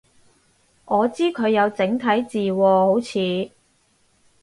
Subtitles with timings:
[0.85, 2.59] 我知佢有整字體喎
[2.91, 3.51] 好似